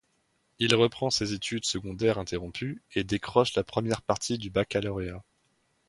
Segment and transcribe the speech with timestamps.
[0.57, 5.23] Il reprend ses études secondaires interrompues et décroche la première partie du baccalauréat.